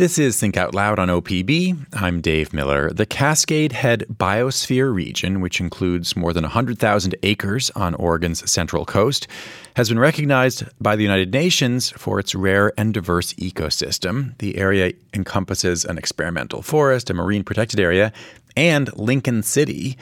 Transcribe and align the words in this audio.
This 0.00 0.18
is 0.18 0.40
Think 0.40 0.56
Out 0.56 0.74
Loud 0.74 0.98
on 0.98 1.08
OPB. 1.08 1.76
I'm 1.92 2.22
Dave 2.22 2.54
Miller. 2.54 2.88
The 2.90 3.04
Cascade 3.04 3.72
Head 3.72 4.06
Biosphere 4.10 4.90
region, 4.94 5.42
which 5.42 5.60
includes 5.60 6.16
more 6.16 6.32
than 6.32 6.42
100,000 6.42 7.14
acres 7.22 7.68
on 7.76 7.94
Oregon's 7.96 8.50
central 8.50 8.86
coast, 8.86 9.28
has 9.76 9.90
been 9.90 9.98
recognized 9.98 10.64
by 10.80 10.96
the 10.96 11.02
United 11.02 11.34
Nations 11.34 11.90
for 11.90 12.18
its 12.18 12.34
rare 12.34 12.72
and 12.78 12.94
diverse 12.94 13.34
ecosystem. 13.34 14.38
The 14.38 14.56
area 14.56 14.94
encompasses 15.12 15.84
an 15.84 15.98
experimental 15.98 16.62
forest, 16.62 17.10
a 17.10 17.14
marine 17.14 17.44
protected 17.44 17.78
area, 17.78 18.10
and 18.56 18.90
Lincoln 18.96 19.42
City. 19.42 19.98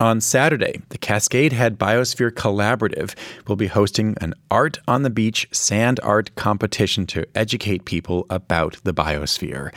On 0.00 0.18
Saturday, 0.18 0.80
the 0.88 0.96
Cascade 0.96 1.52
Head 1.52 1.78
Biosphere 1.78 2.30
Collaborative 2.30 3.14
will 3.46 3.56
be 3.56 3.66
hosting 3.66 4.16
an 4.22 4.32
Art 4.50 4.78
on 4.88 5.02
the 5.02 5.10
Beach 5.10 5.46
sand 5.52 6.00
art 6.02 6.34
competition 6.36 7.06
to 7.08 7.26
educate 7.34 7.84
people 7.84 8.24
about 8.30 8.78
the 8.82 8.94
biosphere. 8.94 9.74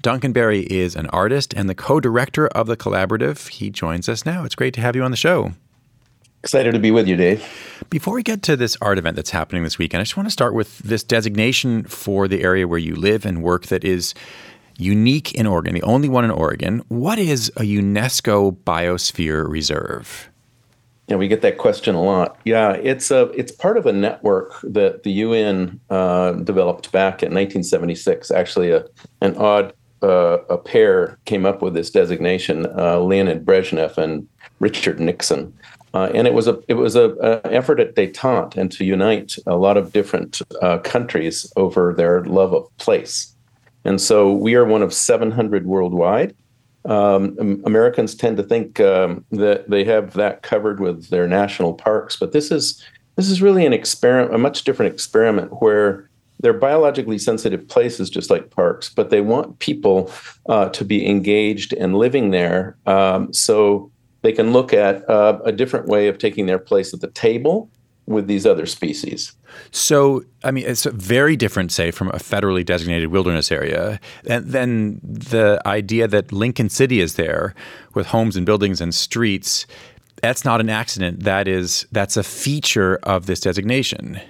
Duncan 0.00 0.32
Berry 0.32 0.60
is 0.60 0.96
an 0.96 1.08
artist 1.08 1.52
and 1.52 1.68
the 1.68 1.74
co 1.74 2.00
director 2.00 2.48
of 2.48 2.68
the 2.68 2.76
collaborative. 2.78 3.48
He 3.48 3.68
joins 3.68 4.08
us 4.08 4.24
now. 4.24 4.44
It's 4.44 4.54
great 4.54 4.72
to 4.74 4.80
have 4.80 4.96
you 4.96 5.02
on 5.02 5.10
the 5.10 5.16
show. 5.18 5.52
Excited 6.42 6.72
to 6.72 6.78
be 6.78 6.90
with 6.90 7.06
you, 7.06 7.16
Dave. 7.16 7.44
Before 7.90 8.14
we 8.14 8.22
get 8.22 8.42
to 8.44 8.56
this 8.56 8.78
art 8.80 8.96
event 8.96 9.16
that's 9.16 9.30
happening 9.30 9.62
this 9.62 9.76
weekend, 9.76 10.00
I 10.00 10.04
just 10.04 10.16
want 10.16 10.26
to 10.26 10.32
start 10.32 10.54
with 10.54 10.78
this 10.78 11.04
designation 11.04 11.84
for 11.84 12.28
the 12.28 12.42
area 12.42 12.66
where 12.66 12.78
you 12.78 12.94
live 12.94 13.26
and 13.26 13.42
work 13.42 13.66
that 13.66 13.84
is 13.84 14.14
unique 14.78 15.34
in 15.34 15.46
Oregon, 15.46 15.74
the 15.74 15.82
only 15.82 16.08
one 16.08 16.24
in 16.24 16.30
Oregon. 16.30 16.82
What 16.88 17.18
is 17.18 17.48
a 17.56 17.62
UNESCO 17.62 18.56
Biosphere 18.64 19.48
Reserve? 19.48 20.30
Yeah, 21.08 21.16
we 21.16 21.28
get 21.28 21.42
that 21.42 21.58
question 21.58 21.94
a 21.94 22.02
lot. 22.02 22.36
Yeah, 22.44 22.72
it's 22.72 23.10
a 23.12 23.30
it's 23.30 23.52
part 23.52 23.76
of 23.76 23.86
a 23.86 23.92
network 23.92 24.60
that 24.62 25.04
the 25.04 25.12
UN 25.12 25.78
uh, 25.88 26.32
developed 26.32 26.90
back 26.90 27.22
in 27.22 27.32
1976. 27.32 28.30
Actually, 28.32 28.72
a, 28.72 28.84
an 29.20 29.36
odd 29.36 29.72
uh, 30.02 30.38
a 30.50 30.58
pair 30.58 31.18
came 31.24 31.46
up 31.46 31.62
with 31.62 31.74
this 31.74 31.90
designation, 31.90 32.66
uh, 32.76 32.98
Leonid 32.98 33.44
Brezhnev 33.44 33.96
and 33.98 34.26
Richard 34.58 34.98
Nixon. 34.98 35.52
Uh, 35.94 36.10
and 36.12 36.26
it 36.26 36.34
was 36.34 36.46
a 36.48 36.60
it 36.68 36.74
was 36.74 36.96
a, 36.96 37.10
a, 37.20 37.52
effort 37.52 37.80
at 37.80 37.94
détente 37.94 38.56
and 38.56 38.70
to 38.72 38.84
unite 38.84 39.36
a 39.46 39.56
lot 39.56 39.76
of 39.76 39.92
different 39.92 40.42
uh, 40.60 40.78
countries 40.78 41.50
over 41.56 41.94
their 41.94 42.24
love 42.24 42.52
of 42.52 42.76
place. 42.78 43.35
And 43.86 44.00
so 44.00 44.32
we 44.32 44.56
are 44.56 44.64
one 44.64 44.82
of 44.82 44.92
700 44.92 45.64
worldwide. 45.64 46.34
Um, 46.84 47.62
Americans 47.64 48.14
tend 48.14 48.36
to 48.36 48.42
think 48.42 48.80
um, 48.80 49.24
that 49.30 49.70
they 49.70 49.84
have 49.84 50.14
that 50.14 50.42
covered 50.42 50.80
with 50.80 51.08
their 51.08 51.26
national 51.26 51.74
parks, 51.74 52.16
but 52.16 52.32
this 52.32 52.50
is 52.50 52.84
this 53.16 53.30
is 53.30 53.40
really 53.40 53.64
an 53.64 53.72
experiment, 53.72 54.34
a 54.34 54.38
much 54.38 54.62
different 54.64 54.92
experiment 54.92 55.50
where 55.62 56.08
they're 56.40 56.52
biologically 56.52 57.18
sensitive 57.18 57.66
places, 57.66 58.10
just 58.10 58.28
like 58.28 58.50
parks, 58.50 58.90
but 58.90 59.08
they 59.08 59.22
want 59.22 59.58
people 59.58 60.12
uh, 60.50 60.68
to 60.68 60.84
be 60.84 61.08
engaged 61.08 61.72
and 61.72 61.96
living 61.96 62.30
there, 62.30 62.76
um, 62.86 63.32
so 63.32 63.90
they 64.22 64.32
can 64.32 64.52
look 64.52 64.72
at 64.72 65.08
uh, 65.08 65.38
a 65.44 65.52
different 65.52 65.86
way 65.86 66.08
of 66.08 66.18
taking 66.18 66.46
their 66.46 66.58
place 66.58 66.92
at 66.92 67.00
the 67.00 67.10
table 67.10 67.70
with 68.06 68.26
these 68.26 68.46
other 68.46 68.66
species. 68.66 69.32
So, 69.70 70.24
I 70.44 70.50
mean, 70.50 70.64
it's 70.66 70.84
very 70.84 71.36
different, 71.36 71.72
say, 71.72 71.90
from 71.90 72.08
a 72.08 72.18
federally 72.18 72.64
designated 72.64 73.08
wilderness 73.08 73.50
area. 73.50 73.98
And 74.26 74.46
then 74.46 75.00
the 75.02 75.60
idea 75.66 76.06
that 76.08 76.32
Lincoln 76.32 76.68
City 76.68 77.00
is 77.00 77.14
there 77.14 77.54
with 77.94 78.06
homes 78.08 78.36
and 78.36 78.46
buildings 78.46 78.80
and 78.80 78.94
streets, 78.94 79.66
that's 80.22 80.44
not 80.44 80.60
an 80.60 80.70
accident. 80.70 81.24
That 81.24 81.48
is, 81.48 81.86
that's 81.90 82.16
a 82.16 82.22
feature 82.22 82.98
of 83.02 83.26
this 83.26 83.40
designation. 83.40 84.20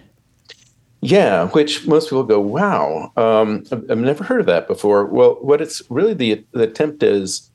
Yeah, 1.03 1.49
which 1.49 1.87
most 1.87 2.07
people 2.07 2.25
go, 2.25 2.41
wow, 2.41 3.13
um, 3.17 3.65
I've 3.71 3.99
never 3.99 4.25
heard 4.25 4.41
of 4.41 4.47
that 4.47 4.67
before. 4.67 5.05
Well, 5.05 5.37
what 5.43 5.61
it's 5.61 5.83
really 5.91 6.15
the, 6.15 6.45
the 6.53 6.63
attempt 6.63 7.03
is 7.03 7.51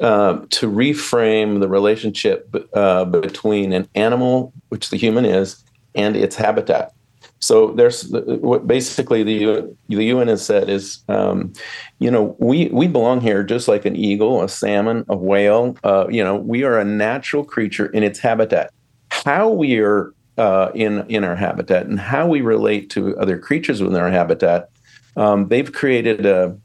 uh, 0.00 0.38
to 0.50 0.70
reframe 0.70 1.60
the 1.60 1.68
relationship 1.68 2.54
uh, 2.74 3.04
between 3.04 3.72
an 3.72 3.88
animal, 3.94 4.52
which 4.68 4.90
the 4.90 4.96
human 4.96 5.24
is, 5.24 5.62
and 5.94 6.16
its 6.16 6.36
habitat. 6.36 6.92
So 7.38 7.72
there's 7.72 8.08
what 8.08 8.66
basically 8.66 9.22
the 9.22 9.76
the 9.88 10.04
UN 10.06 10.28
has 10.28 10.44
said 10.44 10.70
is, 10.70 11.04
um, 11.08 11.52
you 11.98 12.10
know, 12.10 12.34
we 12.38 12.68
we 12.68 12.88
belong 12.88 13.20
here 13.20 13.42
just 13.44 13.68
like 13.68 13.84
an 13.84 13.96
eagle, 13.96 14.42
a 14.42 14.48
salmon, 14.48 15.04
a 15.08 15.16
whale. 15.16 15.76
Uh, 15.84 16.06
you 16.08 16.24
know, 16.24 16.36
we 16.36 16.64
are 16.64 16.78
a 16.78 16.84
natural 16.84 17.44
creature 17.44 17.86
in 17.86 18.02
its 18.02 18.18
habitat. 18.18 18.72
How 19.10 19.50
we 19.50 19.78
are 19.78 20.14
uh, 20.38 20.70
in 20.74 21.04
in 21.08 21.22
our 21.22 21.36
habitat 21.36 21.86
and 21.86 22.00
how 22.00 22.26
we 22.26 22.40
relate 22.40 22.88
to 22.90 23.16
other 23.18 23.38
creatures 23.38 23.82
within 23.82 24.00
our 24.00 24.10
habitat, 24.10 24.70
um, 25.16 25.48
they've 25.48 25.72
created 25.72 26.24
a 26.24 26.56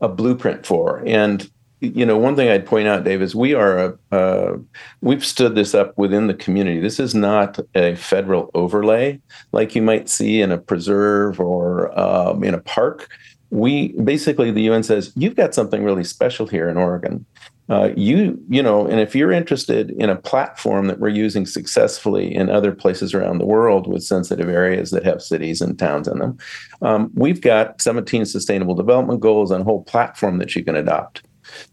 a 0.00 0.08
blueprint 0.08 0.64
for. 0.64 1.02
And 1.04 1.50
you 1.82 2.06
know, 2.06 2.16
one 2.16 2.36
thing 2.36 2.48
I'd 2.48 2.64
point 2.64 2.86
out, 2.86 3.02
Dave, 3.02 3.20
is 3.22 3.34
we 3.34 3.54
are 3.54 3.98
a, 4.12 4.58
we've 5.00 5.24
stood 5.24 5.56
this 5.56 5.74
up 5.74 5.98
within 5.98 6.28
the 6.28 6.34
community. 6.34 6.78
This 6.78 7.00
is 7.00 7.12
not 7.12 7.58
a 7.74 7.96
federal 7.96 8.52
overlay 8.54 9.20
like 9.50 9.74
you 9.74 9.82
might 9.82 10.08
see 10.08 10.40
in 10.40 10.52
a 10.52 10.58
preserve 10.58 11.40
or 11.40 11.98
um, 11.98 12.44
in 12.44 12.54
a 12.54 12.60
park. 12.60 13.08
We 13.50 14.00
basically 14.00 14.52
the 14.52 14.62
UN 14.62 14.84
says 14.84 15.12
you've 15.16 15.34
got 15.34 15.54
something 15.54 15.82
really 15.82 16.04
special 16.04 16.46
here 16.46 16.68
in 16.68 16.76
Oregon. 16.76 17.26
Uh, 17.68 17.90
you 17.96 18.40
you 18.48 18.62
know, 18.62 18.86
and 18.86 19.00
if 19.00 19.16
you're 19.16 19.32
interested 19.32 19.90
in 19.90 20.08
a 20.08 20.16
platform 20.16 20.86
that 20.86 21.00
we're 21.00 21.08
using 21.08 21.46
successfully 21.46 22.32
in 22.32 22.48
other 22.48 22.72
places 22.72 23.12
around 23.12 23.38
the 23.38 23.46
world 23.46 23.88
with 23.88 24.04
sensitive 24.04 24.48
areas 24.48 24.90
that 24.90 25.04
have 25.04 25.20
cities 25.20 25.60
and 25.60 25.78
towns 25.78 26.06
in 26.06 26.18
them, 26.18 26.38
um, 26.82 27.10
we've 27.14 27.40
got 27.40 27.80
17 27.82 28.24
sustainable 28.24 28.74
development 28.74 29.20
goals 29.20 29.50
and 29.50 29.62
a 29.62 29.64
whole 29.64 29.82
platform 29.82 30.38
that 30.38 30.54
you 30.54 30.64
can 30.64 30.76
adopt. 30.76 31.22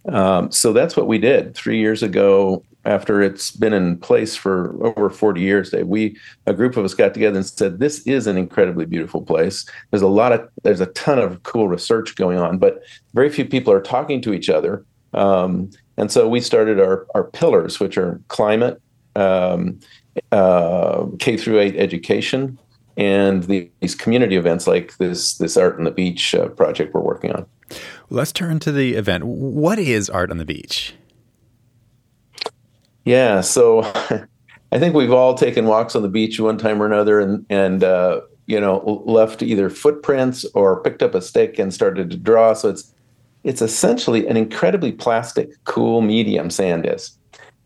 Um, 0.07 0.51
so 0.51 0.73
that's 0.73 0.95
what 0.95 1.07
we 1.07 1.17
did 1.17 1.55
three 1.55 1.79
years 1.79 2.03
ago. 2.03 2.63
After 2.85 3.21
it's 3.21 3.51
been 3.51 3.73
in 3.73 3.97
place 3.97 4.37
for 4.37 4.75
over 4.83 5.09
40 5.09 5.41
years, 5.41 5.69
Dave, 5.69 5.87
we 5.87 6.17
a 6.45 6.53
group 6.53 6.77
of 6.77 6.85
us 6.85 6.93
got 6.93 7.13
together 7.13 7.35
and 7.35 7.45
said, 7.45 7.79
"This 7.79 7.99
is 8.07 8.25
an 8.25 8.37
incredibly 8.37 8.85
beautiful 8.85 9.21
place. 9.21 9.65
There's 9.91 10.01
a 10.01 10.07
lot 10.07 10.31
of 10.31 10.49
there's 10.63 10.79
a 10.79 10.85
ton 10.87 11.19
of 11.19 11.43
cool 11.43 11.67
research 11.67 12.15
going 12.15 12.39
on, 12.39 12.57
but 12.57 12.81
very 13.13 13.29
few 13.29 13.45
people 13.45 13.73
are 13.73 13.81
talking 13.81 14.21
to 14.21 14.33
each 14.33 14.49
other." 14.49 14.85
Um, 15.13 15.71
and 15.97 16.09
so 16.09 16.29
we 16.29 16.39
started 16.39 16.79
our 16.79 17.05
our 17.13 17.25
pillars, 17.25 17.79
which 17.79 17.97
are 17.97 18.21
climate, 18.29 18.81
um, 19.15 19.79
uh, 20.31 21.05
K 21.19 21.35
through 21.35 21.59
eight 21.59 21.75
education, 21.75 22.57
and 22.97 23.43
the, 23.43 23.69
these 23.81 23.95
community 23.95 24.35
events 24.35 24.67
like 24.67 24.97
this 24.97 25.37
this 25.37 25.57
art 25.57 25.77
on 25.77 25.83
the 25.83 25.91
beach 25.91 26.33
uh, 26.33 26.47
project 26.49 26.93
we're 26.93 27.01
working 27.01 27.31
on. 27.31 27.45
Let's 28.11 28.31
turn 28.31 28.59
to 28.59 28.71
the 28.71 28.95
event. 28.95 29.23
What 29.23 29.77
is 29.77 30.09
art 30.09 30.31
on 30.31 30.37
the 30.37 30.45
beach? 30.45 30.95
Yeah, 33.05 33.41
so 33.41 33.81
I 34.71 34.79
think 34.79 34.95
we've 34.95 35.11
all 35.13 35.35
taken 35.35 35.65
walks 35.65 35.95
on 35.95 36.01
the 36.01 36.09
beach 36.09 36.39
one 36.39 36.57
time 36.57 36.81
or 36.81 36.85
another, 36.85 37.19
and 37.19 37.45
and 37.49 37.83
uh, 37.83 38.21
you 38.47 38.59
know 38.59 39.03
left 39.05 39.43
either 39.43 39.69
footprints 39.69 40.43
or 40.53 40.81
picked 40.81 41.03
up 41.03 41.13
a 41.13 41.21
stick 41.21 41.59
and 41.59 41.73
started 41.73 42.09
to 42.09 42.17
draw. 42.17 42.53
So 42.53 42.69
it's 42.69 42.93
it's 43.43 43.61
essentially 43.61 44.27
an 44.27 44.37
incredibly 44.37 44.91
plastic, 44.91 45.51
cool 45.65 46.01
medium. 46.01 46.49
Sand 46.49 46.87
is. 46.87 47.15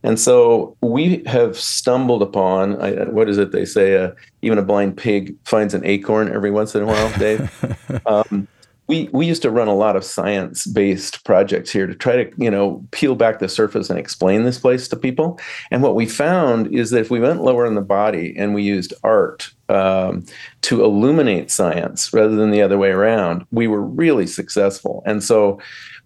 And 0.05 0.19
so 0.19 0.75
we 0.81 1.23
have 1.25 1.57
stumbled 1.57 2.21
upon 2.21 2.81
I, 2.81 3.05
what 3.05 3.29
is 3.29 3.37
it 3.37 3.53
they 3.53 3.63
say? 3.63 3.95
Uh, 3.95 4.11
even 4.41 4.57
a 4.57 4.61
blind 4.61 4.97
pig 4.97 5.35
finds 5.45 5.73
an 5.73 5.85
acorn 5.85 6.29
every 6.33 6.51
once 6.51 6.75
in 6.75 6.83
a 6.83 6.85
while, 6.85 7.17
Dave. 7.17 8.01
um, 8.05 8.47
we 8.93 9.09
we 9.11 9.25
used 9.25 9.41
to 9.41 9.49
run 9.49 9.67
a 9.67 9.75
lot 9.75 9.95
of 9.95 10.03
science 10.03 10.65
based 10.67 11.23
projects 11.23 11.71
here 11.71 11.87
to 11.87 11.95
try 11.95 12.23
to 12.23 12.31
you 12.37 12.51
know 12.51 12.85
peel 12.91 13.15
back 13.15 13.39
the 13.39 13.49
surface 13.49 13.89
and 13.89 13.97
explain 13.97 14.43
this 14.43 14.59
place 14.59 14.87
to 14.89 14.95
people. 14.95 15.39
And 15.71 15.81
what 15.81 15.95
we 15.95 16.05
found 16.05 16.67
is 16.73 16.91
that 16.91 16.99
if 16.99 17.09
we 17.11 17.19
went 17.19 17.43
lower 17.43 17.65
in 17.65 17.75
the 17.75 17.81
body 17.81 18.35
and 18.37 18.53
we 18.53 18.63
used 18.63 18.93
art 19.03 19.51
um, 19.69 20.25
to 20.61 20.83
illuminate 20.83 21.49
science 21.49 22.13
rather 22.13 22.35
than 22.35 22.51
the 22.51 22.61
other 22.61 22.77
way 22.77 22.89
around, 22.89 23.45
we 23.51 23.67
were 23.67 23.81
really 23.81 24.27
successful. 24.27 25.01
And 25.05 25.23
so 25.23 25.59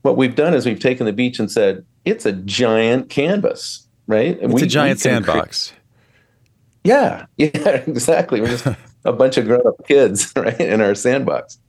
what 0.04 0.16
we've 0.16 0.36
done 0.36 0.54
is 0.54 0.66
we've 0.66 0.80
taken 0.80 1.06
the 1.06 1.14
beach 1.14 1.40
and 1.40 1.52
said 1.52 1.86
it's 2.06 2.26
a 2.26 2.32
giant 2.32 3.10
canvas 3.10 3.88
right? 4.08 4.38
It's 4.42 4.54
we, 4.54 4.64
a 4.64 4.66
giant 4.66 5.00
sandbox. 5.00 5.70
Create, 5.70 5.82
yeah, 6.84 7.26
yeah, 7.38 7.84
exactly. 7.86 8.42
We're 8.42 8.58
just 8.58 8.68
a 9.06 9.14
bunch 9.14 9.38
of 9.38 9.46
grown 9.46 9.68
up 9.68 9.86
kids, 9.88 10.34
right, 10.38 10.60
in 10.60 10.82
our 10.82 10.96
sandbox. 10.96 11.60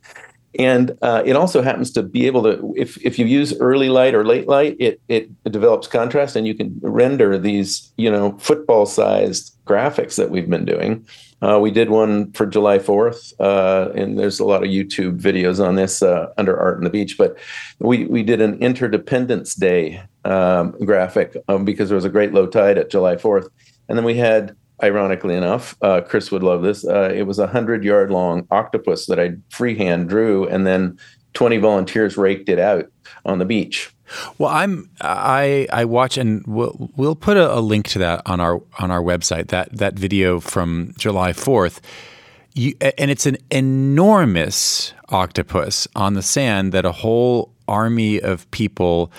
And 0.58 0.96
uh, 1.02 1.22
it 1.26 1.36
also 1.36 1.60
happens 1.60 1.90
to 1.92 2.02
be 2.02 2.26
able 2.26 2.42
to, 2.44 2.74
if, 2.76 2.96
if 3.04 3.18
you 3.18 3.26
use 3.26 3.58
early 3.60 3.90
light 3.90 4.14
or 4.14 4.24
late 4.24 4.48
light, 4.48 4.76
it, 4.78 5.00
it, 5.08 5.30
develops 5.44 5.86
contrast 5.86 6.36
and 6.36 6.46
you 6.46 6.54
can 6.54 6.78
render 6.82 7.38
these, 7.38 7.92
you 7.96 8.10
know, 8.10 8.36
football 8.38 8.86
sized 8.86 9.54
graphics 9.66 10.16
that 10.16 10.30
we've 10.30 10.48
been 10.48 10.64
doing. 10.64 11.06
Uh, 11.40 11.58
we 11.60 11.70
did 11.70 11.90
one 11.90 12.32
for 12.32 12.46
July 12.46 12.78
4th, 12.78 13.32
uh, 13.38 13.92
and 13.92 14.18
there's 14.18 14.40
a 14.40 14.44
lot 14.44 14.64
of 14.64 14.70
YouTube 14.70 15.20
videos 15.20 15.64
on 15.64 15.76
this 15.76 16.02
uh, 16.02 16.32
under 16.36 16.58
Art 16.58 16.78
on 16.78 16.84
the 16.84 16.90
Beach. 16.90 17.16
But 17.16 17.38
we, 17.78 18.06
we 18.06 18.22
did 18.22 18.40
an 18.40 18.58
Interdependence 18.58 19.54
Day 19.54 20.02
um, 20.24 20.72
graphic 20.84 21.36
um, 21.46 21.64
because 21.64 21.88
there 21.88 21.96
was 21.96 22.04
a 22.04 22.10
great 22.10 22.32
low 22.32 22.46
tide 22.46 22.76
at 22.76 22.90
July 22.90 23.14
4th. 23.16 23.48
And 23.88 23.96
then 23.96 24.04
we 24.04 24.16
had, 24.16 24.56
ironically 24.82 25.34
enough, 25.34 25.76
uh, 25.82 26.00
Chris 26.00 26.30
would 26.30 26.42
love 26.42 26.62
this. 26.62 26.86
Uh, 26.86 27.12
it 27.14 27.22
was 27.22 27.38
a 27.38 27.46
100 27.46 27.84
yard 27.84 28.10
long 28.10 28.46
octopus 28.50 29.06
that 29.06 29.18
I 29.18 29.34
freehand 29.50 30.08
drew 30.08 30.46
and 30.46 30.66
then 30.66 30.98
20 31.34 31.58
volunteers 31.58 32.16
raked 32.16 32.48
it 32.48 32.58
out 32.58 32.90
on 33.24 33.38
the 33.38 33.44
beach. 33.44 33.92
Well, 34.38 34.50
I'm 34.50 34.90
I 35.00 35.66
I 35.70 35.84
watch 35.84 36.16
and 36.16 36.42
we'll 36.46 36.90
we'll 36.96 37.14
put 37.14 37.36
a, 37.36 37.54
a, 37.54 37.60
link 37.60 37.88
to 37.88 37.98
that 37.98 38.22
on 38.24 38.40
our 38.40 38.62
on 38.78 38.90
our 38.90 39.02
website 39.02 39.48
that 39.48 39.70
that 39.76 39.94
video 39.94 40.40
from 40.40 40.94
July 40.96 41.32
4th. 41.32 41.80
You, 42.54 42.74
and 42.80 43.10
it's 43.10 43.26
an 43.26 43.36
enormous 43.50 44.94
octopus 45.10 45.86
on 45.94 46.14
the 46.14 46.22
sand 46.22 46.72
that 46.72 46.84
a 46.84 46.92
whole 46.92 47.52
army 47.68 48.20
of 48.20 48.50
people 48.50 49.12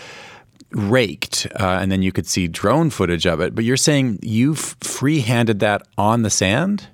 raked, 0.71 1.48
uh, 1.60 1.80
and 1.81 1.92
then 1.92 2.01
you 2.01 2.12
could 2.12 2.27
see 2.27 2.48
drone 2.48 2.89
footage 2.89 3.25
of 3.25 3.39
it. 3.42 3.56
But 3.56 3.63
you're 3.63 3.77
saying 3.77 4.19
you 4.21 4.56
free-handed 4.56 5.60
that 5.60 5.83
on 5.98 6.21
the 6.21 6.30
sand? 6.30 6.88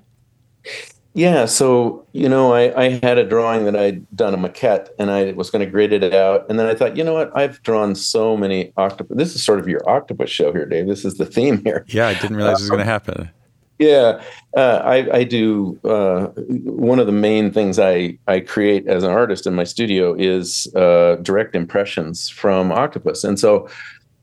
Yeah, 1.14 1.46
so 1.46 2.06
you 2.12 2.28
know, 2.28 2.52
I, 2.52 2.78
I 2.78 3.00
had 3.02 3.16
a 3.16 3.24
drawing 3.24 3.64
that 3.64 3.74
I'd 3.74 4.06
done 4.14 4.34
a 4.34 4.36
maquette, 4.36 4.90
and 4.98 5.10
I 5.10 5.32
was 5.32 5.48
going 5.48 5.64
to 5.64 5.70
grid 5.70 5.94
it 5.94 6.12
out, 6.12 6.44
and 6.50 6.58
then 6.58 6.66
I 6.66 6.74
thought, 6.74 6.94
you 6.96 7.04
know 7.04 7.14
what? 7.14 7.34
I've 7.34 7.62
drawn 7.62 7.94
so 7.94 8.36
many 8.36 8.72
octopus. 8.76 9.16
This 9.16 9.34
is 9.34 9.42
sort 9.42 9.58
of 9.58 9.66
your 9.66 9.80
octopus 9.88 10.28
show 10.28 10.52
here, 10.52 10.66
Dave. 10.66 10.86
This 10.86 11.06
is 11.06 11.14
the 11.14 11.24
theme 11.24 11.62
here. 11.64 11.86
Yeah, 11.88 12.08
I 12.08 12.14
didn't 12.14 12.36
realize 12.36 12.56
uh, 12.56 12.58
it 12.58 12.62
was 12.64 12.70
going 12.70 12.80
to 12.80 12.84
happen. 12.84 13.30
Yeah, 13.78 14.22
uh, 14.56 14.80
I, 14.84 15.18
I, 15.18 15.24
do. 15.24 15.78
Uh, 15.84 16.28
one 16.64 16.98
of 16.98 17.06
the 17.06 17.12
main 17.12 17.52
things 17.52 17.78
I, 17.78 18.18
I 18.26 18.40
create 18.40 18.86
as 18.86 19.02
an 19.02 19.10
artist 19.10 19.46
in 19.46 19.54
my 19.54 19.64
studio 19.64 20.14
is 20.14 20.66
uh, 20.74 21.16
direct 21.16 21.54
impressions 21.54 22.30
from 22.30 22.72
octopus, 22.72 23.22
and 23.22 23.38
so 23.38 23.68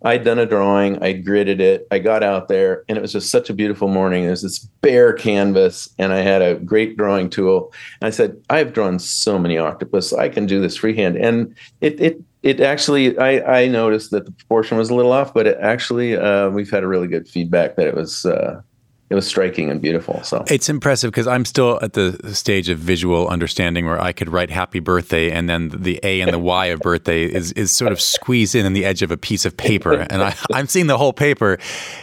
I'd 0.05 0.25
done 0.25 0.39
a 0.39 0.45
drawing, 0.45 1.01
I 1.01 1.13
gridded 1.13 1.59
it, 1.59 1.87
I 1.89 1.99
got 1.99 2.23
out 2.23 2.49
there, 2.49 2.83
and 2.89 2.97
it 2.97 3.01
was 3.01 3.13
just 3.13 3.29
such 3.29 3.49
a 3.49 3.53
beautiful 3.53 3.87
morning. 3.87 4.25
There's 4.25 4.41
this 4.41 4.59
bare 4.81 5.13
canvas, 5.13 5.89
and 5.97 6.11
I 6.11 6.19
had 6.19 6.41
a 6.41 6.55
great 6.55 6.97
drawing 6.97 7.29
tool. 7.29 7.73
And 8.01 8.07
I 8.07 8.09
said, 8.09 8.37
I've 8.49 8.73
drawn 8.73 8.99
so 8.99 9.39
many 9.39 9.57
octopus, 9.57 10.11
I 10.11 10.27
can 10.27 10.45
do 10.45 10.59
this 10.59 10.75
freehand. 10.75 11.15
And 11.15 11.55
it 11.79 11.99
it 12.01 12.21
it 12.41 12.59
actually 12.59 13.17
I, 13.17 13.61
I 13.61 13.67
noticed 13.67 14.11
that 14.11 14.25
the 14.25 14.31
proportion 14.31 14.77
was 14.77 14.89
a 14.89 14.95
little 14.95 15.13
off, 15.13 15.33
but 15.33 15.47
it 15.47 15.57
actually 15.61 16.17
uh, 16.17 16.49
we've 16.49 16.69
had 16.69 16.83
a 16.83 16.87
really 16.87 17.07
good 17.07 17.27
feedback 17.27 17.77
that 17.77 17.87
it 17.87 17.95
was 17.95 18.25
uh, 18.25 18.61
it 19.09 19.15
was 19.15 19.27
striking 19.27 19.69
and 19.69 19.81
beautiful. 19.81 20.23
So 20.23 20.43
it's 20.47 20.69
impressive 20.69 21.11
because 21.11 21.27
I'm 21.27 21.45
still 21.45 21.77
at 21.81 21.93
the 21.93 22.33
stage 22.33 22.69
of 22.69 22.79
visual 22.79 23.27
understanding 23.27 23.85
where 23.85 24.01
I 24.01 24.11
could 24.11 24.29
write 24.29 24.49
"Happy 24.49 24.79
Birthday" 24.79 25.29
and 25.29 25.49
then 25.49 25.69
the 25.69 25.99
A 26.03 26.21
and 26.21 26.33
the 26.33 26.39
Y 26.39 26.67
of 26.67 26.79
birthday 26.79 27.25
is 27.25 27.51
is 27.51 27.71
sort 27.71 27.91
of 27.91 28.01
squeezed 28.01 28.55
in 28.55 28.65
in 28.65 28.73
the 28.73 28.85
edge 28.85 29.01
of 29.01 29.11
a 29.11 29.17
piece 29.17 29.45
of 29.45 29.55
paper, 29.55 29.93
and 30.09 30.23
I, 30.23 30.35
I'm 30.53 30.67
seeing 30.67 30.87
the 30.87 30.97
whole 30.97 31.13
paper. 31.13 31.59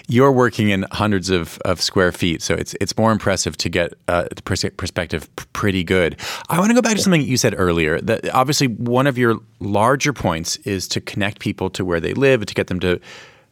You're 0.09 0.31
working 0.31 0.71
in 0.71 0.87
hundreds 0.93 1.31
of, 1.31 1.59
of 1.65 1.81
square 1.81 2.13
feet, 2.13 2.43
so 2.43 2.55
it's 2.55 2.75
it's 2.81 2.97
more 2.97 3.13
impressive 3.13 3.57
to 3.57 3.69
get 3.69 3.95
uh, 4.07 4.29
the 4.35 4.43
perspective 4.77 5.29
pretty 5.53 5.83
good. 5.83 6.17
I 6.49 6.59
want 6.59 6.71
to 6.71 6.75
go 6.75 6.83
back 6.83 6.97
to 6.97 7.03
something 7.03 7.23
you 7.23 7.39
said 7.39 7.55
earlier. 7.57 8.01
That 8.01 8.33
obviously 8.35 8.69
one 8.69 9.07
of 9.07 9.19
your 9.19 9.41
larger 9.59 10.13
points 10.13 10.57
is 10.59 10.87
to 10.89 11.01
connect 11.01 11.41
people 11.41 11.71
to 11.71 11.85
where 11.85 11.99
they 11.99 12.15
live, 12.15 12.45
to 12.47 12.55
get 12.55 12.69
them 12.69 12.79
to 12.81 13.01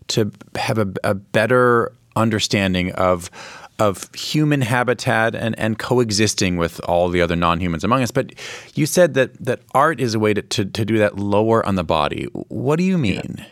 to 0.08 0.30
have 0.54 0.78
a, 0.78 0.88
a 1.04 1.14
better 1.14 1.92
understanding 2.18 2.92
of 2.92 3.30
of 3.78 4.12
human 4.12 4.60
habitat 4.60 5.36
and, 5.36 5.56
and 5.56 5.78
coexisting 5.78 6.56
with 6.56 6.80
all 6.88 7.08
the 7.08 7.22
other 7.22 7.36
non-humans 7.36 7.84
among 7.84 8.02
us. 8.02 8.10
But 8.10 8.32
you 8.74 8.86
said 8.86 9.14
that 9.14 9.34
that 9.44 9.60
art 9.72 10.00
is 10.00 10.14
a 10.14 10.18
way 10.18 10.34
to, 10.34 10.42
to, 10.42 10.64
to 10.64 10.84
do 10.84 10.98
that 10.98 11.16
lower 11.16 11.64
on 11.64 11.76
the 11.76 11.84
body. 11.84 12.24
What 12.48 12.76
do 12.76 12.82
you 12.82 12.98
mean? 12.98 13.36
Yeah. 13.38 13.44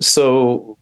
So 0.00 0.78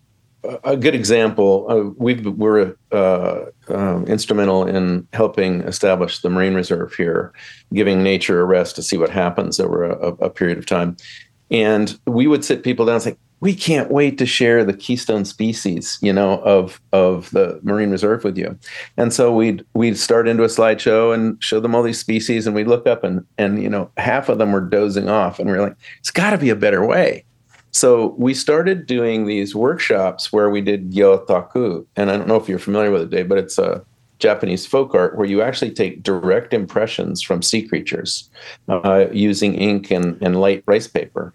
a 0.65 0.77
good 0.77 0.95
example, 0.95 1.67
uh, 1.69 1.91
we 1.97 2.15
were 2.15 2.77
uh, 2.93 3.47
um, 3.69 4.05
instrumental 4.07 4.67
in 4.67 5.07
helping 5.13 5.63
establish 5.63 6.21
the 6.21 6.31
Marine 6.31 6.55
Reserve 6.55 6.95
here, 6.95 7.33
giving 7.73 8.03
nature 8.03 8.41
a 8.41 8.45
rest 8.45 8.77
to 8.77 8.83
see 8.83 8.97
what 8.97 9.11
happens 9.11 9.59
over 9.59 9.85
a, 9.85 10.09
a 10.27 10.31
period 10.31 10.59
of 10.59 10.67
time. 10.67 10.97
And 11.51 11.99
we 12.07 12.27
would 12.27 12.45
sit 12.45 12.63
people 12.63 12.87
down 12.87 12.97
and 12.97 13.03
say, 13.03 13.17
we 13.41 13.55
can't 13.55 13.91
wait 13.91 14.17
to 14.19 14.27
share 14.27 14.65
the 14.65 14.73
keystone 14.73 15.25
species, 15.25 15.99
you 16.01 16.13
know, 16.13 16.39
of 16.41 16.81
of 16.93 17.31
the 17.31 17.61
marine 17.63 17.91
reserve 17.91 18.25
with 18.25 18.39
you. 18.39 18.59
And 18.97 19.13
so 19.13 19.35
we'd 19.35 19.65
we'd 19.75 19.99
start 19.99 20.29
into 20.29 20.45
a 20.45 20.49
slideshow 20.49 21.15
and 21.15 21.43
show 21.43 21.61
them 21.61 21.75
all 21.75 21.83
these 21.83 22.01
species, 22.01 22.47
and 22.47 22.57
we 22.57 22.65
look 22.65 22.87
up 22.87 23.05
and 23.05 23.25
and 23.37 23.63
you 23.63 23.69
know 23.69 23.91
half 23.97 24.29
of 24.29 24.39
them 24.39 24.53
were 24.53 24.61
dozing 24.61 25.09
off, 25.09 25.39
and 25.39 25.51
we 25.51 25.57
are 25.57 25.63
like, 25.63 25.77
it's 25.99 26.11
got 26.11 26.31
to 26.31 26.39
be 26.39 26.51
a 26.51 26.57
better 26.57 26.85
way. 26.85 27.25
So 27.73 28.15
we 28.17 28.33
started 28.33 28.87
doing 28.87 29.27
these 29.27 29.55
workshops 29.55 30.33
where 30.33 30.49
we 30.49 30.63
did 30.63 30.93
gyotaku, 30.93 31.85
and 31.97 32.11
I 32.11 32.17
don't 32.17 32.29
know 32.29 32.37
if 32.37 32.49
you're 32.49 32.59
familiar 32.59 32.91
with 32.91 33.03
it, 33.03 33.11
Dave, 33.11 33.29
but 33.29 33.37
it's 33.37 33.59
a 33.59 33.85
Japanese 34.19 34.65
folk 34.65 34.95
art 34.95 35.19
where 35.19 35.27
you 35.27 35.43
actually 35.43 35.73
take 35.73 36.03
direct 36.03 36.55
impressions 36.55 37.21
from 37.21 37.43
sea 37.43 37.61
creatures 37.61 38.31
uh, 38.71 39.07
using 39.13 39.55
ink 39.55 39.91
and, 39.91 40.17
and 40.23 40.41
light 40.41 40.65
rice 40.67 40.87
paper 40.87 41.35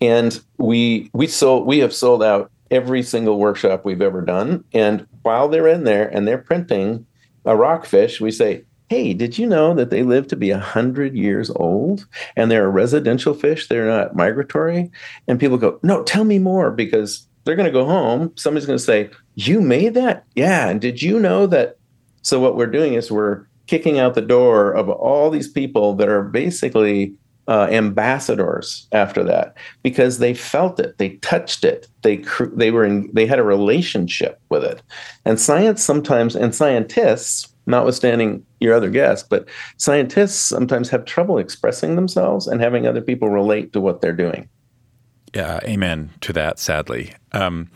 and 0.00 0.40
we 0.58 1.10
we 1.12 1.26
sold 1.26 1.66
we 1.66 1.78
have 1.78 1.94
sold 1.94 2.22
out 2.22 2.50
every 2.70 3.02
single 3.02 3.38
workshop 3.38 3.84
we've 3.84 4.02
ever 4.02 4.22
done. 4.22 4.64
And 4.72 5.06
while 5.22 5.48
they're 5.48 5.68
in 5.68 5.84
there 5.84 6.08
and 6.08 6.26
they're 6.26 6.38
printing 6.38 7.06
a 7.44 7.56
rockfish 7.56 8.20
we 8.20 8.30
say 8.30 8.64
hey 8.88 9.14
did 9.14 9.38
you 9.38 9.46
know 9.46 9.72
that 9.74 9.90
they 9.90 10.02
live 10.02 10.26
to 10.28 10.36
be 10.36 10.50
100 10.50 11.14
years 11.14 11.50
old? 11.50 12.06
And 12.36 12.50
they're 12.50 12.66
a 12.66 12.70
residential 12.70 13.34
fish. 13.34 13.68
They're 13.68 13.88
not 13.88 14.16
migratory. 14.16 14.90
And 15.28 15.38
people 15.38 15.58
go 15.58 15.78
no 15.82 16.02
tell 16.02 16.24
me 16.24 16.38
more 16.38 16.70
because 16.70 17.26
they're 17.44 17.56
going 17.56 17.66
to 17.66 17.72
go 17.72 17.86
home. 17.86 18.32
Somebody's 18.36 18.66
going 18.66 18.78
to 18.78 18.84
say 18.84 19.10
you 19.34 19.60
made 19.60 19.94
that? 19.94 20.24
Yeah. 20.34 20.68
And 20.68 20.80
did 20.80 21.02
you 21.02 21.18
know 21.18 21.46
that? 21.46 21.78
So 22.22 22.38
what 22.38 22.56
we're 22.56 22.66
doing 22.66 22.94
is 22.94 23.10
we're 23.10 23.46
kicking 23.66 23.98
out 23.98 24.14
the 24.14 24.20
door 24.20 24.72
of 24.72 24.90
all 24.90 25.30
these 25.30 25.48
people 25.48 25.94
that 25.94 26.08
are 26.08 26.22
basically 26.22 27.14
uh, 27.50 27.66
ambassadors 27.70 28.86
after 28.92 29.24
that 29.24 29.56
because 29.82 30.18
they 30.18 30.32
felt 30.32 30.78
it, 30.78 30.96
they 30.98 31.10
touched 31.16 31.64
it, 31.64 31.88
they 32.02 32.24
they 32.52 32.70
were 32.70 32.84
in, 32.84 33.10
they 33.12 33.26
had 33.26 33.40
a 33.40 33.42
relationship 33.42 34.40
with 34.50 34.62
it, 34.62 34.80
and 35.24 35.38
science 35.38 35.82
sometimes 35.82 36.36
and 36.36 36.54
scientists, 36.54 37.52
notwithstanding 37.66 38.46
your 38.60 38.72
other 38.72 38.88
guests, 38.88 39.26
but 39.28 39.48
scientists 39.78 40.36
sometimes 40.36 40.88
have 40.90 41.04
trouble 41.04 41.38
expressing 41.38 41.96
themselves 41.96 42.46
and 42.46 42.60
having 42.60 42.86
other 42.86 43.02
people 43.02 43.28
relate 43.28 43.72
to 43.72 43.80
what 43.80 44.00
they're 44.00 44.12
doing. 44.12 44.48
Yeah, 45.34 45.58
amen 45.64 46.10
to 46.22 46.32
that. 46.32 46.60
Sadly. 46.60 47.12
Um, 47.32 47.68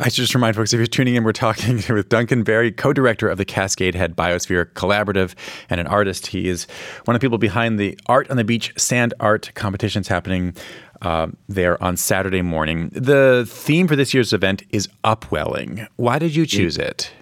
I 0.00 0.04
should 0.04 0.22
just 0.22 0.34
remind 0.34 0.56
folks 0.56 0.72
if 0.72 0.78
you're 0.78 0.86
tuning 0.86 1.14
in, 1.14 1.24
we're 1.24 1.32
talking 1.32 1.76
with 1.94 2.08
Duncan 2.08 2.42
Berry, 2.42 2.72
co 2.72 2.94
director 2.94 3.28
of 3.28 3.36
the 3.36 3.44
Cascade 3.44 3.94
Head 3.94 4.16
Biosphere 4.16 4.64
Collaborative 4.72 5.34
and 5.68 5.78
an 5.78 5.86
artist. 5.86 6.28
He 6.28 6.48
is 6.48 6.66
one 7.04 7.14
of 7.14 7.20
the 7.20 7.24
people 7.24 7.36
behind 7.36 7.78
the 7.78 7.98
Art 8.06 8.30
on 8.30 8.38
the 8.38 8.44
Beach 8.44 8.72
sand 8.78 9.12
art 9.20 9.50
competitions 9.54 10.08
happening 10.08 10.54
uh, 11.02 11.26
there 11.50 11.82
on 11.82 11.98
Saturday 11.98 12.40
morning. 12.40 12.88
The 12.94 13.44
theme 13.46 13.86
for 13.86 13.94
this 13.94 14.14
year's 14.14 14.32
event 14.32 14.62
is 14.70 14.88
upwelling. 15.04 15.86
Why 15.96 16.18
did 16.18 16.34
you 16.34 16.46
choose 16.46 16.78
it? 16.78 17.12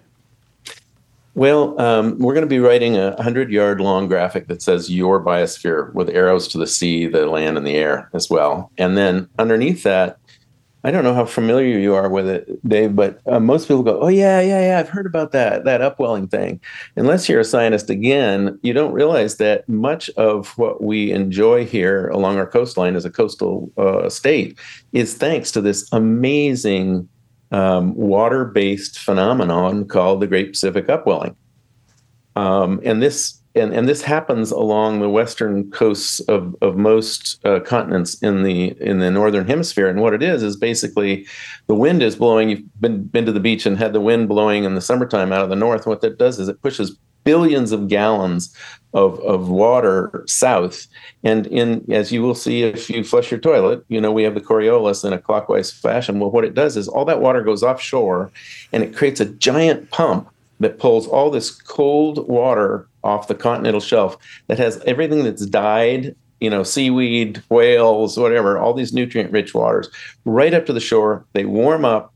Well, 1.35 1.81
um, 1.81 2.17
we're 2.19 2.35
going 2.35 2.47
to 2.47 2.49
be 2.49 2.61
writing 2.61 2.97
a 2.97 3.11
100 3.15 3.51
yard 3.51 3.81
long 3.81 4.07
graphic 4.07 4.47
that 4.47 4.63
says 4.63 4.89
your 4.89 5.21
biosphere 5.21 5.93
with 5.95 6.11
arrows 6.11 6.47
to 6.49 6.59
the 6.59 6.67
sea, 6.67 7.07
the 7.07 7.27
land, 7.27 7.57
and 7.57 7.67
the 7.67 7.75
air 7.75 8.09
as 8.13 8.31
well. 8.31 8.71
And 8.79 8.97
then 8.97 9.29
underneath 9.37 9.83
that, 9.83 10.19
I 10.85 10.93
don't 10.93 11.03
know 11.03 11.15
how 11.15 11.25
familiar 11.25 11.77
you 11.79 11.95
are 11.95 12.09
with 12.09 12.29
it, 12.29 12.69
Dave, 12.69 12.95
but 12.95 13.21
uh, 13.27 13.41
most 13.41 13.67
people 13.67 13.83
go, 13.83 14.01
"Oh 14.01 14.09
yeah, 14.09 14.41
yeah, 14.41 14.61
yeah, 14.61 14.79
I've 14.79 14.89
heard 14.89 15.07
about 15.07 15.33
that 15.33 15.65
that 15.65 15.81
upwelling 15.81 16.29
thing." 16.29 16.61
Unless 16.95 17.29
you're 17.29 17.41
a 17.41 17.45
scientist, 17.45 17.91
again, 17.91 18.59
you 18.63 18.73
don't 18.73 18.93
realize 18.93 19.39
that 19.39 19.69
much 19.69 20.09
of 20.11 20.57
what 20.57 20.83
we 20.83 21.11
enjoy 21.11 21.67
here 21.67 22.09
along 22.09 22.39
our 22.39 22.47
coastline 22.47 22.95
as 22.95 23.05
a 23.05 23.11
coastal 23.11 23.73
uh, 23.77 24.09
state 24.09 24.57
is 24.93 25.15
thanks 25.15 25.51
to 25.53 25.61
this 25.61 25.89
amazing 25.93 27.09
um, 27.51 27.95
water-based 27.95 28.99
phenomenon 28.99 29.87
called 29.87 30.21
the 30.21 30.27
Great 30.27 30.51
Pacific 30.53 30.87
Upwelling. 30.89 31.35
Um, 32.37 32.81
and 32.85 33.03
this 33.03 33.38
and, 33.55 33.73
and 33.73 33.89
this 33.89 34.03
happens 34.03 34.51
along 34.51 35.01
the 35.01 35.09
western 35.09 35.71
coasts 35.71 36.21
of, 36.21 36.55
of 36.61 36.77
most 36.77 37.45
uh, 37.45 37.61
continents 37.61 38.23
in 38.23 38.43
the 38.43 38.77
in 38.81 38.99
the 38.99 39.11
northern 39.11 39.47
hemisphere. 39.47 39.89
And 39.89 40.01
what 40.01 40.15
it 40.15 40.23
is 40.23 40.43
is 40.43 40.57
basically 40.57 41.27
the 41.67 41.75
wind 41.75 42.03
is 42.03 42.17
blowing. 42.17 42.51
You've 42.51 42.81
been 42.81 43.05
been 43.05 43.27
to 43.27 43.33
the 43.33 43.41
beach 43.41 43.67
and 43.67 43.79
had 43.79 43.93
the 43.93 44.01
wind 44.01 44.29
blowing 44.29 44.65
in 44.65 44.75
the 44.75 44.81
summertime 44.81 45.33
out 45.33 45.43
of 45.43 45.51
the 45.51 45.57
north. 45.57 45.87
What 45.87 46.01
that 46.03 46.19
does 46.19 46.39
is 46.39 46.49
it 46.49 46.63
pushes 46.63 46.97
billions 47.25 47.73
of 47.73 47.89
gallons 47.89 48.57
of, 48.95 49.21
of 49.21 49.49
water 49.49 50.25
south. 50.27 50.87
And 51.25 51.47
in 51.49 51.85
as 51.93 52.13
you 52.13 52.23
will 52.23 52.35
see 52.35 52.63
if 52.63 52.89
you 52.89 53.05
flush 53.05 53.31
your 53.31 53.41
toilet, 53.41 53.85
you 53.89 54.01
know, 54.01 54.13
we 54.13 54.23
have 54.23 54.35
the 54.35 54.41
Coriolis 54.41 55.05
in 55.05 55.13
a 55.13 55.19
clockwise 55.19 55.71
fashion. 55.71 56.21
Well, 56.21 56.31
what 56.31 56.45
it 56.45 56.55
does 56.55 56.77
is 56.77 56.89
all 56.89 57.05
that 57.07 57.21
water 57.21 57.43
goes 57.43 57.63
offshore 57.63 58.31
and 58.73 58.83
it 58.83 58.97
creates 58.97 59.21
a 59.21 59.27
giant 59.27 59.91
pump 59.91 60.29
that 60.61 60.79
pulls 60.79 61.07
all 61.07 61.31
this 61.31 61.51
cold 61.51 62.29
water 62.29 62.89
off 63.05 63.29
the 63.29 63.35
continental 63.35 63.81
shelf 63.81 64.17
that 64.49 64.59
has 64.59 64.79
everything 64.87 65.25
that's 65.25 65.47
died 65.47 66.15
you 66.41 66.49
know, 66.49 66.63
seaweed, 66.63 67.43
whales, 67.49 68.17
whatever, 68.17 68.59
all 68.59 68.73
these 68.73 68.93
nutrient 68.93 69.33
rich 69.33 69.55
waters 69.55 69.91
right 70.25 70.55
up 70.55 70.67
to 70.67 70.73
the 70.73 70.81
shore. 70.81 71.25
They 71.33 71.45
warm 71.45 71.85
up 71.85 72.15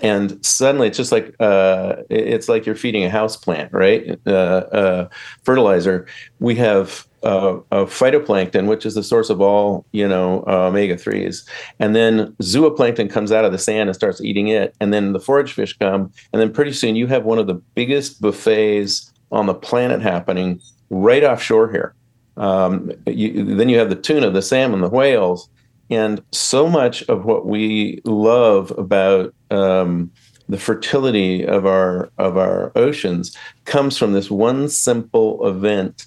and 0.00 0.44
suddenly 0.44 0.86
it's 0.86 0.96
just 0.96 1.12
like 1.12 1.34
uh, 1.40 1.96
it's 2.08 2.48
like 2.48 2.64
you're 2.64 2.76
feeding 2.76 3.04
a 3.04 3.10
house 3.10 3.36
plant, 3.36 3.72
right? 3.72 4.18
Uh, 4.26 4.30
uh, 4.30 5.08
fertilizer. 5.42 6.06
We 6.38 6.54
have 6.56 7.06
uh, 7.22 7.58
of 7.70 7.90
phytoplankton, 7.92 8.66
which 8.66 8.86
is 8.86 8.94
the 8.94 9.02
source 9.02 9.30
of 9.30 9.40
all 9.40 9.84
you 9.92 10.06
know 10.06 10.44
uh, 10.46 10.68
omega 10.68 10.96
threes, 10.96 11.48
and 11.78 11.94
then 11.94 12.34
zooplankton 12.42 13.10
comes 13.10 13.32
out 13.32 13.44
of 13.44 13.52
the 13.52 13.58
sand 13.58 13.88
and 13.88 13.96
starts 13.96 14.20
eating 14.20 14.48
it, 14.48 14.74
and 14.80 14.92
then 14.92 15.12
the 15.12 15.20
forage 15.20 15.52
fish 15.52 15.76
come, 15.76 16.12
and 16.32 16.40
then 16.40 16.52
pretty 16.52 16.72
soon 16.72 16.96
you 16.96 17.06
have 17.06 17.24
one 17.24 17.38
of 17.38 17.46
the 17.46 17.54
biggest 17.74 18.20
buffets 18.20 19.12
on 19.30 19.46
the 19.46 19.54
planet 19.54 20.00
happening 20.00 20.60
right 20.90 21.24
offshore 21.24 21.70
here. 21.70 21.94
Um, 22.36 22.92
you, 23.06 23.44
then 23.56 23.68
you 23.68 23.78
have 23.78 23.90
the 23.90 23.96
tuna, 23.96 24.30
the 24.30 24.42
salmon, 24.42 24.80
the 24.80 24.88
whales, 24.88 25.48
and 25.90 26.22
so 26.32 26.68
much 26.68 27.02
of 27.08 27.24
what 27.24 27.46
we 27.46 28.00
love 28.04 28.72
about 28.78 29.34
um, 29.50 30.10
the 30.48 30.58
fertility 30.58 31.44
of 31.44 31.66
our 31.66 32.10
of 32.18 32.36
our 32.36 32.72
oceans 32.74 33.36
comes 33.64 33.98
from 33.98 34.12
this 34.12 34.30
one 34.30 34.68
simple 34.68 35.46
event 35.46 36.06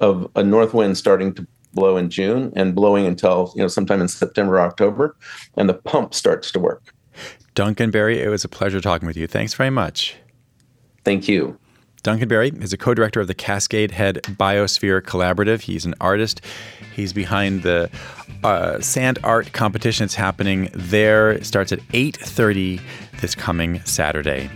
of 0.00 0.30
a 0.36 0.42
north 0.42 0.74
wind 0.74 0.96
starting 0.96 1.34
to 1.34 1.46
blow 1.72 1.96
in 1.96 2.10
June 2.10 2.52
and 2.56 2.74
blowing 2.74 3.06
until 3.06 3.52
you 3.54 3.62
know 3.62 3.68
sometime 3.68 4.00
in 4.00 4.08
September 4.08 4.60
October, 4.60 5.16
and 5.56 5.68
the 5.68 5.74
pump 5.74 6.14
starts 6.14 6.50
to 6.52 6.58
work. 6.58 6.94
Duncan 7.54 7.90
Berry, 7.90 8.20
it 8.20 8.28
was 8.28 8.44
a 8.44 8.48
pleasure 8.48 8.80
talking 8.80 9.06
with 9.06 9.16
you. 9.16 9.26
Thanks 9.26 9.54
very 9.54 9.70
much. 9.70 10.16
Thank 11.04 11.28
you. 11.28 11.58
Duncan 12.02 12.28
Berry 12.28 12.50
is 12.60 12.72
a 12.72 12.76
co-director 12.76 13.20
of 13.20 13.26
the 13.26 13.34
Cascade 13.34 13.90
Head 13.90 14.20
Biosphere 14.22 15.00
Collaborative. 15.00 15.62
He's 15.62 15.84
an 15.84 15.94
artist. 16.00 16.40
He's 16.94 17.12
behind 17.12 17.62
the 17.62 17.90
uh, 18.44 18.80
sand 18.80 19.18
art 19.24 19.52
competition 19.52 20.04
that's 20.04 20.14
happening 20.14 20.68
there. 20.72 21.32
It 21.32 21.46
starts 21.46 21.72
at 21.72 21.80
8:30 21.88 22.80
this 23.20 23.34
coming 23.34 23.80
Saturday. 23.84 24.48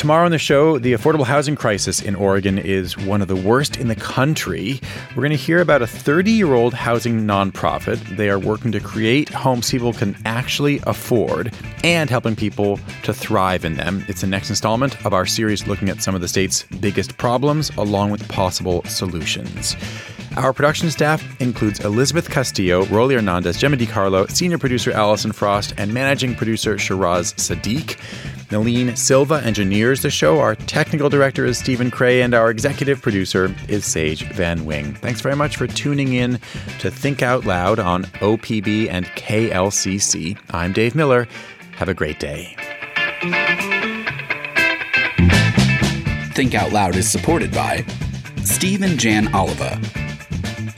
Tomorrow 0.00 0.24
on 0.24 0.30
the 0.30 0.38
show, 0.38 0.78
the 0.78 0.94
affordable 0.94 1.26
housing 1.26 1.56
crisis 1.56 2.00
in 2.00 2.14
Oregon 2.14 2.56
is 2.56 2.96
one 2.96 3.20
of 3.20 3.28
the 3.28 3.36
worst 3.36 3.76
in 3.76 3.88
the 3.88 3.94
country. 3.94 4.80
We're 5.10 5.20
going 5.20 5.28
to 5.28 5.36
hear 5.36 5.60
about 5.60 5.82
a 5.82 5.86
30 5.86 6.30
year 6.30 6.54
old 6.54 6.72
housing 6.72 7.26
nonprofit. 7.26 7.98
They 8.16 8.30
are 8.30 8.38
working 8.38 8.72
to 8.72 8.80
create 8.80 9.28
homes 9.28 9.70
people 9.70 9.92
can 9.92 10.16
actually 10.24 10.80
afford 10.84 11.52
and 11.84 12.08
helping 12.08 12.34
people 12.34 12.80
to 13.02 13.12
thrive 13.12 13.66
in 13.66 13.74
them. 13.74 14.02
It's 14.08 14.22
the 14.22 14.26
next 14.26 14.48
installment 14.48 15.04
of 15.04 15.12
our 15.12 15.26
series 15.26 15.66
looking 15.66 15.90
at 15.90 16.00
some 16.00 16.14
of 16.14 16.22
the 16.22 16.28
state's 16.28 16.62
biggest 16.80 17.18
problems 17.18 17.68
along 17.76 18.10
with 18.10 18.26
possible 18.26 18.82
solutions. 18.84 19.76
Our 20.38 20.54
production 20.54 20.90
staff 20.90 21.22
includes 21.42 21.80
Elizabeth 21.80 22.30
Castillo, 22.30 22.86
Rolly 22.86 23.16
Hernandez, 23.16 23.58
Gemma 23.58 23.76
DiCarlo, 23.76 24.30
senior 24.30 24.56
producer 24.56 24.92
Allison 24.92 25.32
Frost, 25.32 25.74
and 25.76 25.92
managing 25.92 26.36
producer 26.36 26.78
Shiraz 26.78 27.34
Sadiq. 27.34 27.98
Nalene 28.50 28.98
Silva 28.98 29.40
engineers 29.44 30.02
the 30.02 30.10
show. 30.10 30.40
Our 30.40 30.56
technical 30.56 31.08
director 31.08 31.46
is 31.46 31.56
Stephen 31.56 31.88
Cray, 31.88 32.20
and 32.20 32.34
our 32.34 32.50
executive 32.50 33.00
producer 33.00 33.54
is 33.68 33.84
Sage 33.84 34.24
Van 34.32 34.64
Wing. 34.64 34.92
Thanks 34.94 35.20
very 35.20 35.36
much 35.36 35.56
for 35.56 35.68
tuning 35.68 36.14
in 36.14 36.40
to 36.80 36.90
Think 36.90 37.22
Out 37.22 37.46
Loud 37.46 37.78
on 37.78 38.04
OPB 38.20 38.90
and 38.90 39.06
KLCC. 39.06 40.36
I'm 40.50 40.72
Dave 40.72 40.96
Miller. 40.96 41.28
Have 41.76 41.88
a 41.88 41.94
great 41.94 42.18
day. 42.18 42.56
Think 46.34 46.54
Out 46.56 46.72
Loud 46.72 46.96
is 46.96 47.08
supported 47.08 47.52
by 47.52 47.84
Steve 48.42 48.82
and 48.82 48.98
Jan 48.98 49.32
Oliva, 49.32 49.78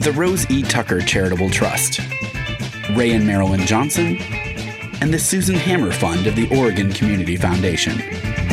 the 0.00 0.12
Rose 0.14 0.48
E. 0.50 0.62
Tucker 0.62 1.00
Charitable 1.00 1.48
Trust, 1.48 2.00
Ray 2.94 3.12
and 3.12 3.26
Marilyn 3.26 3.64
Johnson, 3.66 4.18
and 5.02 5.12
the 5.12 5.18
Susan 5.18 5.56
Hammer 5.56 5.90
Fund 5.90 6.28
of 6.28 6.36
the 6.36 6.48
Oregon 6.56 6.92
Community 6.92 7.36
Foundation. 7.36 8.51